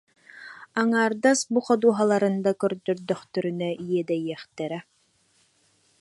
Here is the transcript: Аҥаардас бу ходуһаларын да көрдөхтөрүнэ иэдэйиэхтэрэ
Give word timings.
Аҥаардас 0.81 1.39
бу 1.51 1.59
ходуһаларын 1.65 2.35
да 2.45 2.51
көрдөхтөрүнэ 2.61 3.69
иэдэйиэхтэрэ 3.91 4.79